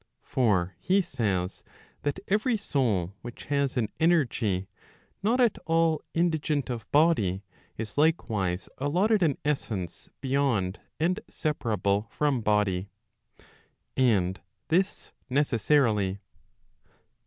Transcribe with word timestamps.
For 0.23 0.75
he 0.79 1.03
says, 1.03 1.61
that 2.01 2.19
every 2.27 2.57
soul 2.57 3.13
which 3.21 3.43
has 3.53 3.77
an 3.77 3.89
energy 3.99 4.67
not 5.21 5.39
at 5.39 5.59
all 5.67 6.01
indigent 6.15 6.71
of 6.71 6.89
body, 6.91 7.43
is 7.77 7.99
likewise 7.99 8.67
allotted 8.79 9.21
an 9.21 9.37
essence 9.45 10.09
beyond 10.19 10.79
and 10.99 11.19
separable 11.29 12.07
from 12.09 12.41
body. 12.41 12.89
And 13.95 14.41
this 14.69 15.13
necessarily. 15.29 16.17